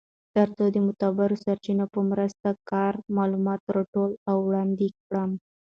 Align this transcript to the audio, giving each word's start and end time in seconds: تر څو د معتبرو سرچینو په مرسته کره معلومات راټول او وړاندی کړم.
تر 0.35 0.47
څو 0.55 0.65
د 0.73 0.75
معتبرو 0.85 1.35
سرچینو 1.45 1.85
په 1.93 1.99
مرسته 2.11 2.49
کره 2.69 2.99
معلومات 3.17 3.61
راټول 3.75 4.11
او 4.29 4.37
وړاندی 4.47 4.89
کړم. 5.05 5.31